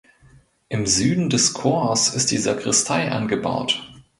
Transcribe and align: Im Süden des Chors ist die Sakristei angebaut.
Im 0.67 0.87
Süden 0.87 1.29
des 1.29 1.53
Chors 1.53 2.15
ist 2.15 2.31
die 2.31 2.39
Sakristei 2.39 3.11
angebaut. 3.11 3.87